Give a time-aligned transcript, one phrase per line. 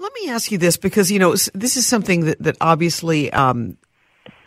[0.00, 3.76] Let me ask you this because, you know, this is something that, that obviously um,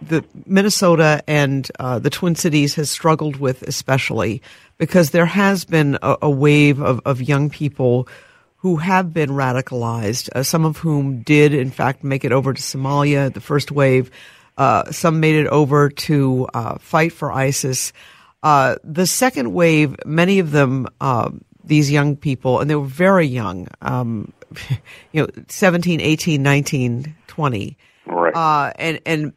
[0.00, 4.40] the Minnesota and uh, the Twin Cities has struggled with, especially
[4.78, 8.08] because there has been a, a wave of, of young people
[8.56, 12.62] who have been radicalized, uh, some of whom did, in fact, make it over to
[12.62, 14.10] Somalia, the first wave.
[14.56, 17.92] Uh, some made it over to uh, fight for ISIS.
[18.42, 21.30] Uh, the second wave, many of them, uh,
[21.62, 24.32] these young people, and they were very young, um,
[25.12, 27.76] you know, 17, 18, 19, 20.
[28.06, 28.34] Right.
[28.34, 29.32] Uh, and, and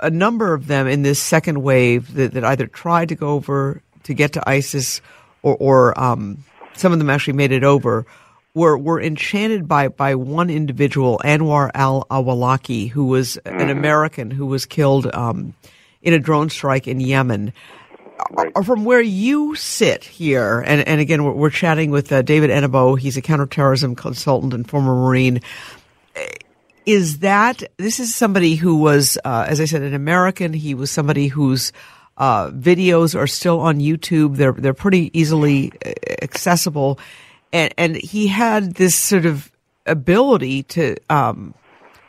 [0.00, 3.82] a number of them in this second wave that, that either tried to go over
[4.04, 5.00] to get to ISIS
[5.42, 8.06] or, or um, some of them actually made it over
[8.54, 14.46] were, were enchanted by, by one individual, Anwar al Awlaki, who was an American who
[14.46, 15.54] was killed um,
[16.02, 17.52] in a drone strike in Yemen.
[18.30, 18.52] Right.
[18.54, 22.50] Uh, From where you sit here, and, and again, we're, we're chatting with uh, David
[22.50, 22.98] Enabo.
[22.98, 25.40] He's a counterterrorism consultant and former Marine
[26.86, 30.52] is that this is somebody who was, uh, as I said, an American.
[30.52, 31.72] He was somebody whose
[32.16, 34.36] uh, videos are still on YouTube.
[34.36, 35.92] They're they're pretty easily uh,
[36.22, 36.98] accessible,
[37.52, 39.50] and and he had this sort of
[39.84, 41.54] ability to um,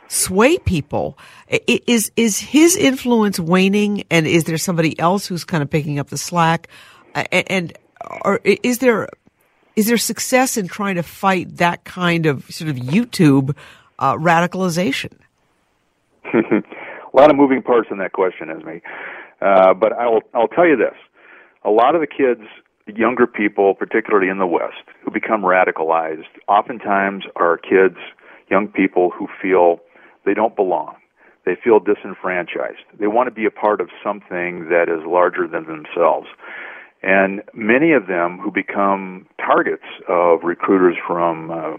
[0.08, 1.18] sway people.
[1.66, 6.08] Is is his influence waning, and is there somebody else who's kind of picking up
[6.08, 6.68] the slack?
[7.14, 7.78] And, and
[8.24, 9.08] or is there
[9.76, 13.54] is there success in trying to fight that kind of sort of YouTube
[13.98, 15.16] uh, radicalization?
[16.34, 18.78] a lot of moving parts in that question, Esme.
[19.40, 20.96] Uh, but I'll I'll tell you this:
[21.64, 22.42] a lot of the kids,
[22.86, 27.96] younger people, particularly in the West, who become radicalized, oftentimes are kids,
[28.50, 29.80] young people who feel
[30.28, 30.96] they don't belong.
[31.46, 32.84] They feel disenfranchised.
[33.00, 36.26] They want to be a part of something that is larger than themselves.
[37.02, 41.76] And many of them who become targets of recruiters from uh,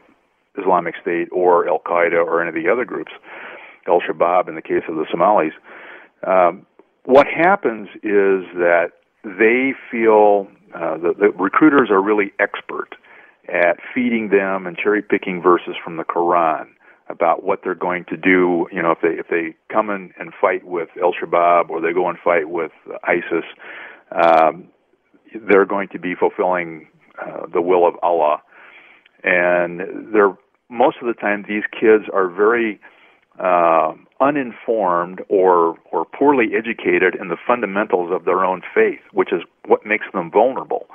[0.59, 3.11] Islamic State or Al Qaeda or any of the other groups,
[3.87, 5.53] Al Shabaab in the case of the Somalis,
[6.25, 6.65] um,
[7.05, 8.91] what happens is that
[9.23, 12.95] they feel uh, the, the recruiters are really expert
[13.47, 16.69] at feeding them and cherry picking verses from the Quran
[17.09, 18.67] about what they're going to do.
[18.71, 21.93] You know, if they if they come in and fight with Al Shabaab or they
[21.93, 22.71] go and fight with
[23.03, 23.45] ISIS,
[24.11, 24.67] um,
[25.47, 26.87] they're going to be fulfilling
[27.21, 28.41] uh, the will of Allah.
[29.23, 30.37] And they're
[30.69, 32.79] most of the time these kids are very
[33.39, 39.41] uh, uninformed or or poorly educated in the fundamentals of their own faith, which is
[39.65, 40.87] what makes them vulnerable.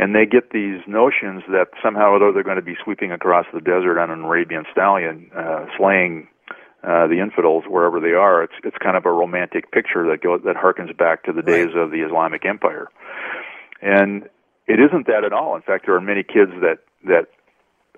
[0.00, 3.44] And they get these notions that somehow or other they're going to be sweeping across
[3.52, 6.26] the desert on an Arabian stallion, uh, slaying
[6.82, 8.42] uh, the infidels wherever they are.
[8.42, 11.76] It's it's kind of a romantic picture that goes that harkens back to the days
[11.76, 12.88] of the Islamic Empire,
[13.82, 14.22] and
[14.66, 15.54] it isn't that at all.
[15.54, 17.26] In fact, there are many kids that that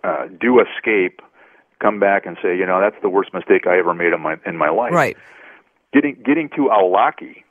[0.03, 1.21] uh, do escape,
[1.81, 4.35] come back and say, you know, that's the worst mistake I ever made in my
[4.45, 4.93] in my life.
[4.93, 5.17] Right.
[5.93, 7.45] Getting getting to Awlaki,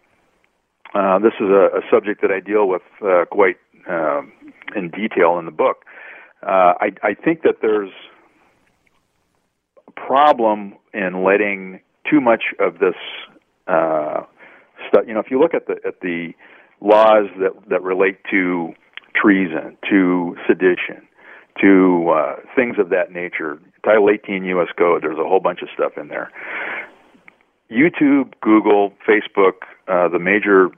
[0.93, 3.55] uh, this is a, a subject that I deal with uh, quite
[3.87, 4.31] um
[4.75, 5.85] in detail in the book.
[6.43, 7.91] Uh, I, I think that there's
[9.87, 12.95] a problem in letting too much of this
[13.67, 14.23] uh,
[14.87, 15.03] stuff.
[15.07, 16.31] You know, if you look at the at the
[16.81, 18.73] laws that that relate to
[19.15, 21.07] treason, to sedition,
[21.61, 24.69] to uh, things of that nature, Title 18 U.S.
[24.77, 25.03] Code.
[25.03, 26.31] There's a whole bunch of stuff in there.
[27.71, 30.69] YouTube, Google, Facebook, uh, the major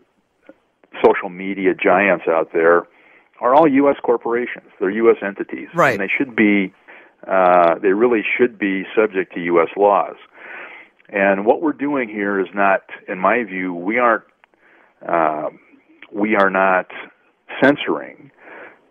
[1.03, 2.87] social media giants out there
[3.43, 3.97] are all U.S.
[4.03, 4.69] corporations.
[4.79, 5.17] They're U.S.
[5.21, 5.91] entities, Right.
[5.93, 6.73] and they should be.
[7.27, 9.69] Uh, they really should be subject to U.S.
[9.77, 10.15] laws.
[11.09, 14.23] And what we're doing here is not, in my view, we aren't.
[15.07, 15.59] um
[16.11, 16.87] we are not
[17.61, 18.29] censoring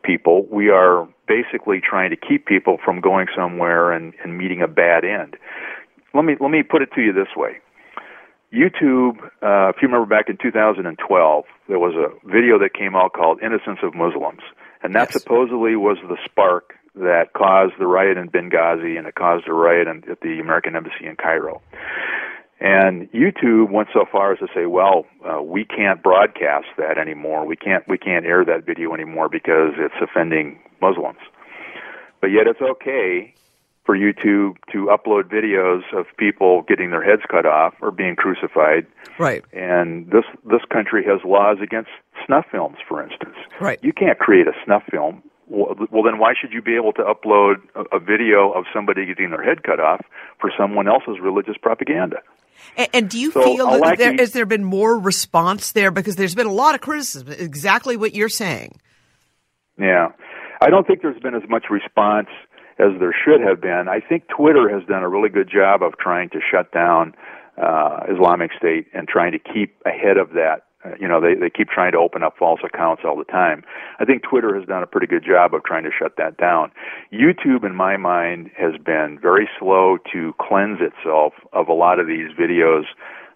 [0.03, 0.47] people.
[0.51, 5.05] We are basically trying to keep people from going somewhere and, and meeting a bad
[5.05, 5.37] end.
[6.15, 7.53] Let me let me put it to you this way.
[8.53, 13.15] YouTube, uh, if you remember back in 2012, there was a video that came out
[13.15, 14.43] called "Innocence of Muslims,"
[14.83, 15.23] and that Yes.
[15.23, 19.89] supposedly was the spark that caused the riot in Benghazi and it caused a riot
[19.89, 21.63] in, at the American Embassy in Cairo.
[22.61, 27.47] And YouTube went so far as to say, "Well, uh, we can't broadcast that anymore.
[27.47, 31.21] We can't we can't air that video anymore because it's offending Muslims."
[32.21, 33.35] But yet, it's okay
[33.85, 38.87] for YouTube to upload videos of people getting their heads cut off or being crucified.
[39.19, 39.45] Right.
[39.53, 41.91] And this this country has laws against
[42.27, 43.37] snuff films, for instance.
[43.61, 43.79] Right.
[43.83, 45.23] You can't create a snuff film.
[45.49, 47.57] Well, then why should you be able to upload
[47.93, 50.01] a, video of somebody getting their head cut off
[50.41, 52.19] for someone else's religious propaganda?
[52.79, 55.73] And, and do you So, feel that like there, the- has there been more response
[55.73, 55.91] there?
[55.91, 58.81] Because there's been a lot of criticism, exactly what you're saying.
[59.79, 60.13] Yeah.
[60.63, 62.29] I don't think there's been as much response
[62.79, 63.87] as there should have been.
[63.89, 67.15] I think Twitter has done a really good job of trying to shut down
[67.61, 70.65] uh, Islamic State and trying to keep ahead of that.
[70.85, 73.63] Uh, you know, they, they keep trying to open up false accounts all the time.
[74.01, 76.73] I think Twitter has done a pretty good job of trying to shut that down.
[77.13, 82.07] YouTube, in my mind, has been very slow to cleanse itself of a lot of
[82.07, 82.85] these videos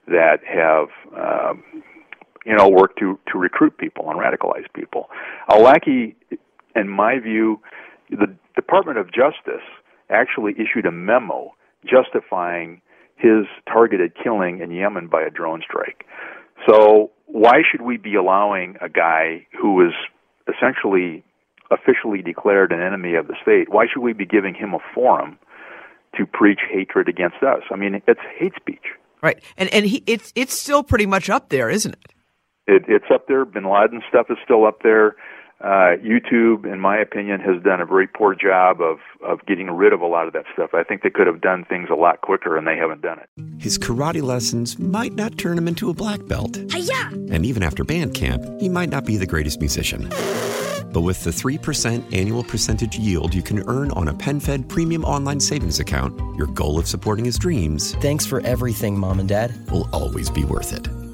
[0.08, 1.62] that have um,
[2.46, 5.10] you know, work to to recruit people and radicalize people.
[5.50, 6.14] Awlaki,
[6.76, 7.60] in my view,
[8.08, 8.34] the
[8.66, 9.64] Department of Justice
[10.10, 11.54] actually issued a memo
[11.84, 12.80] justifying
[13.16, 16.04] his targeted killing in Yemen by a drone strike.
[16.68, 19.92] So why should we be allowing a guy who is
[20.48, 21.24] essentially
[21.70, 23.68] officially declared an enemy of the state?
[23.68, 25.38] Why should we be giving him a forum
[26.16, 27.62] to preach hatred against us?
[27.70, 28.84] I mean, it's hate speech.
[29.22, 29.42] Right.
[29.56, 32.12] And and he, it's it's still pretty much up there, isn't it?
[32.66, 33.44] It, it's up there.
[33.44, 35.14] Bin Laden stuff is still up there.
[35.60, 39.92] Uh, YouTube, in my opinion, has done a very poor job of, of getting rid
[39.92, 40.70] of a lot of that stuff.
[40.74, 43.28] I think they could have done things a lot quicker, and they haven't done it.
[43.58, 46.56] His karate lessons might not turn him into a black belt.
[46.70, 47.08] Hiya!
[47.30, 50.10] And even after band camp, he might not be the greatest musician.
[50.92, 55.40] But with the 3% annual percentage yield you can earn on a PenFed premium online
[55.40, 59.52] savings account, your goal of supporting his dreams Thanks for everything, Mom and Dad.
[59.70, 60.88] will always be worth it.